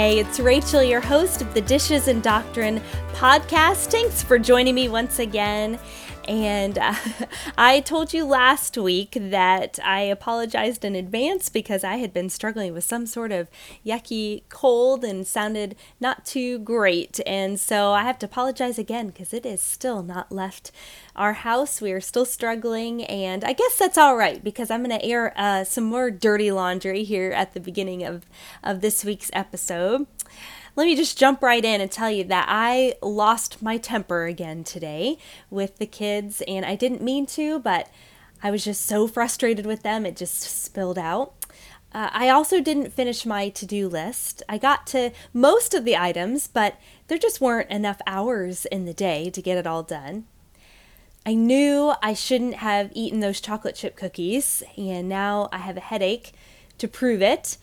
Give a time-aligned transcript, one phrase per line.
[0.00, 2.80] Hey, it's Rachel, your host of the Dishes and Doctrine
[3.20, 3.90] podcast.
[3.90, 5.78] Thanks for joining me once again.
[6.26, 6.94] And uh,
[7.58, 12.72] I told you last week that I apologized in advance because I had been struggling
[12.72, 13.48] with some sort of
[13.84, 17.20] yucky cold and sounded not too great.
[17.26, 20.72] And so I have to apologize again because it is still not left
[21.14, 21.82] our house.
[21.82, 23.04] We are still struggling.
[23.04, 26.50] And I guess that's all right because I'm going to air uh, some more dirty
[26.50, 28.24] laundry here at the beginning of,
[28.64, 30.06] of this week's episode
[30.76, 34.64] let me just jump right in and tell you that I lost my temper again
[34.64, 35.18] today
[35.50, 37.90] with the kids, and I didn't mean to, but
[38.42, 41.34] I was just so frustrated with them, it just spilled out.
[41.92, 44.42] Uh, I also didn't finish my to do list.
[44.48, 46.76] I got to most of the items, but
[47.08, 50.26] there just weren't enough hours in the day to get it all done.
[51.26, 55.80] I knew I shouldn't have eaten those chocolate chip cookies, and now I have a
[55.80, 56.32] headache
[56.78, 57.58] to prove it.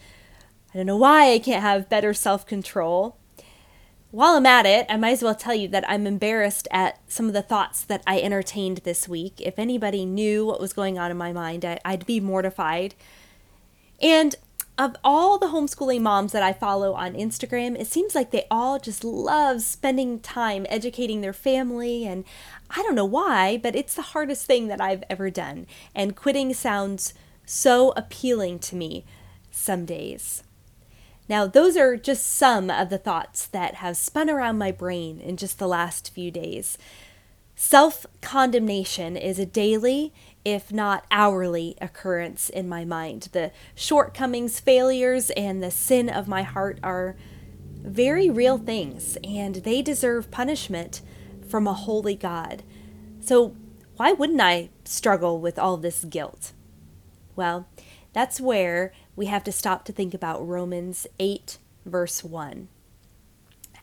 [0.77, 3.17] I don't know why I can't have better self control.
[4.11, 7.25] While I'm at it, I might as well tell you that I'm embarrassed at some
[7.25, 9.41] of the thoughts that I entertained this week.
[9.41, 12.93] If anybody knew what was going on in my mind, I, would be mortified.
[13.99, 14.35] And
[14.77, 18.77] of all the homeschooling moms that I follow on Instagram, it seems like they all
[18.77, 22.05] just love spending time educating their family.
[22.05, 22.23] And
[22.69, 25.65] I don't know why, but it's the hardest thing that I've ever done.
[25.95, 27.15] And quitting sounds
[27.47, 29.05] so appealing to me
[29.49, 30.43] some days.
[31.29, 35.35] Now, those are just some of the thoughts that have spun around my brain in
[35.35, 36.77] just the last few days.
[37.55, 40.13] Self condemnation is a daily,
[40.45, 43.29] if not hourly, occurrence in my mind.
[43.31, 47.17] The shortcomings, failures, and the sin of my heart are
[47.75, 51.01] very real things, and they deserve punishment
[51.49, 52.63] from a holy God.
[53.19, 53.55] So,
[53.95, 56.53] why wouldn't I struggle with all this guilt?
[57.35, 57.67] Well,
[58.13, 62.69] that's where we have to stop to think about Romans 8, verse 1.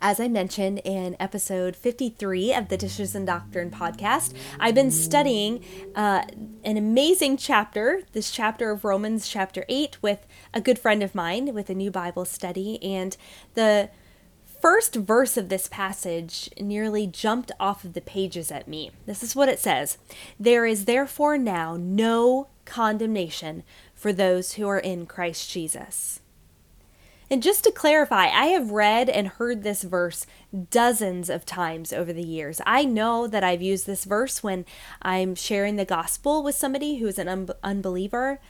[0.01, 5.65] As I mentioned in episode 53 of the Dishes and Doctrine podcast, I've been studying
[5.97, 6.23] uh,
[6.63, 11.53] an amazing chapter, this chapter of Romans, chapter 8, with a good friend of mine
[11.53, 12.81] with a new Bible study.
[12.83, 13.17] And
[13.55, 13.91] the
[14.61, 18.93] first verse of this passage nearly jumped off of the pages at me.
[19.07, 19.99] This is what it says
[20.39, 23.63] There is therefore now no condemnation
[23.95, 26.21] for those who are in Christ Jesus.
[27.31, 30.27] And just to clarify, I have read and heard this verse
[30.71, 32.61] dozens of times over the years.
[32.67, 34.67] I know that I've used this verse when
[35.01, 38.41] I'm sharing the gospel with somebody who is an un- unbeliever.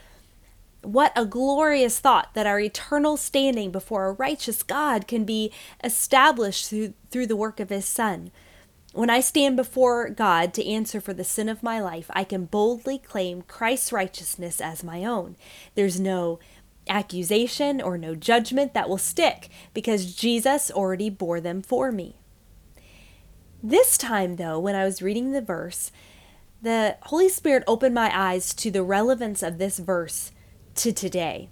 [0.81, 5.51] What a glorious thought that our eternal standing before a righteous God can be
[5.83, 8.29] established through, through the work of His Son.
[8.95, 12.45] When I stand before God to answer for the sin of my life, I can
[12.45, 15.35] boldly claim Christ's righteousness as my own.
[15.75, 16.39] There's no
[16.87, 22.15] accusation or no judgment that will stick because Jesus already bore them for me.
[23.61, 25.91] This time, though, when I was reading the verse,
[26.61, 30.31] the Holy Spirit opened my eyes to the relevance of this verse
[30.75, 31.49] to today.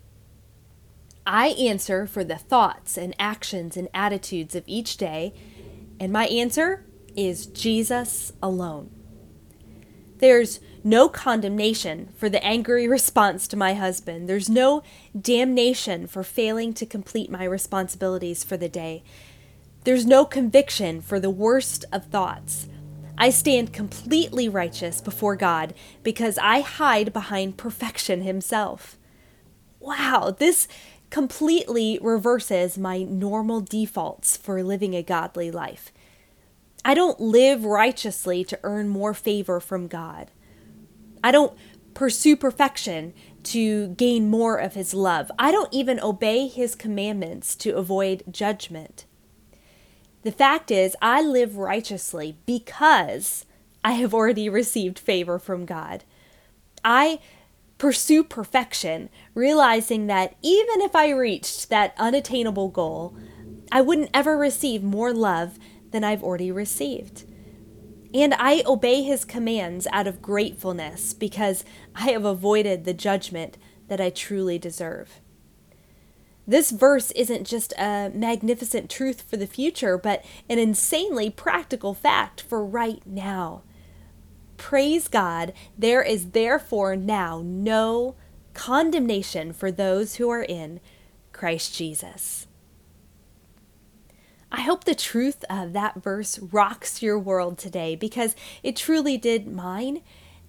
[1.28, 5.34] I answer for the thoughts and actions and attitudes of each day,
[6.00, 8.90] and my answer is Jesus alone.
[10.20, 14.28] There's no condemnation for the angry response to my husband.
[14.28, 14.84] There's no
[15.20, 19.04] damnation for failing to complete my responsibilities for the day.
[19.84, 22.68] There's no conviction for the worst of thoughts.
[23.18, 28.98] I stand completely righteous before God because I hide behind perfection Himself.
[29.80, 30.68] Wow, this
[31.10, 35.93] completely reverses my normal defaults for living a godly life.
[36.86, 40.32] I don't live righteously to earn more favor from God.
[41.24, 41.58] I don't
[41.94, 43.14] pursue perfection
[43.44, 45.32] to gain more of His love.
[45.40, 49.06] I don't even obey His commandments to avoid judgment.
[50.24, 53.46] The fact is, I live righteously because
[53.84, 56.04] I have already received favor from God.
[56.84, 57.20] I
[57.78, 63.16] pursue perfection, realizing that even if I reached that unattainable goal,
[63.72, 65.60] I wouldn't ever receive more love
[65.94, 67.24] than I've already received.
[68.14, 71.64] And I obey his commands out of gratefulness because
[71.96, 73.58] I have avoided the judgment
[73.88, 75.22] that I truly deserve.
[76.46, 82.42] This verse isn't just a magnificent truth for the future, but an insanely practical fact
[82.42, 83.64] for right now.
[84.58, 88.16] Praise God, there is therefore now no
[88.54, 90.80] condemnation for those who are in
[91.32, 92.48] Christ Jesus.
[94.56, 99.52] I hope the truth of that verse rocks your world today because it truly did
[99.52, 100.02] mine.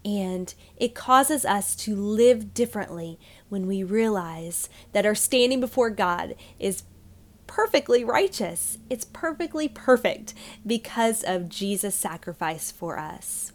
[0.05, 3.19] And it causes us to live differently
[3.49, 6.83] when we realize that our standing before God is
[7.47, 8.77] perfectly righteous.
[8.91, 10.35] It's perfectly perfect
[10.67, 13.53] because of Jesus' sacrifice for us.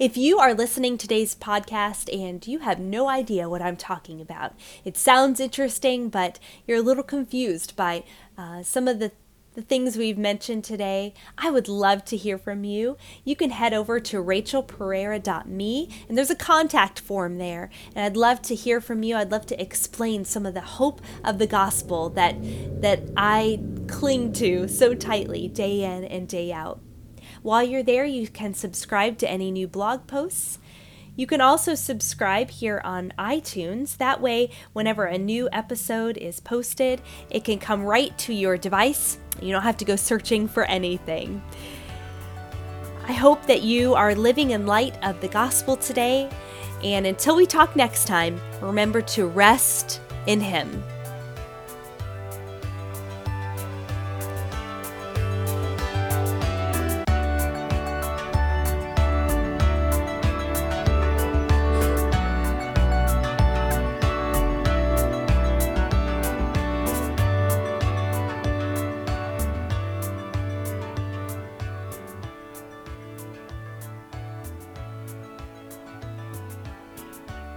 [0.00, 4.20] If you are listening to today's podcast and you have no idea what I'm talking
[4.20, 4.54] about,
[4.84, 8.02] it sounds interesting, but you're a little confused by
[8.36, 9.12] uh, some of the
[9.58, 12.96] the things we've mentioned today, I would love to hear from you.
[13.24, 17.68] You can head over to rachelpereira.me and there's a contact form there.
[17.92, 19.16] And I'd love to hear from you.
[19.16, 22.36] I'd love to explain some of the hope of the gospel that
[22.80, 23.58] that I
[23.88, 26.80] cling to so tightly day in and day out.
[27.42, 30.60] While you're there, you can subscribe to any new blog posts.
[31.18, 33.96] You can also subscribe here on iTunes.
[33.96, 39.18] That way, whenever a new episode is posted, it can come right to your device.
[39.42, 41.42] You don't have to go searching for anything.
[43.08, 46.30] I hope that you are living in light of the gospel today.
[46.84, 50.84] And until we talk next time, remember to rest in Him.